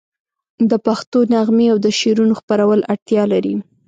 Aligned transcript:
د 0.69 0.71
پښتو 0.85 1.19
نغمې 1.33 1.65
او 1.73 1.77
د 1.85 1.87
شعرونو 1.99 2.33
خپرول 2.39 2.79
اړتیا 2.93 3.23
لري. 3.33 3.55